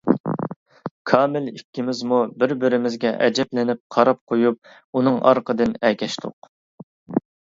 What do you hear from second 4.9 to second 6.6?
ئۇنىڭ ئارقىدىن ئەگەشتۇق.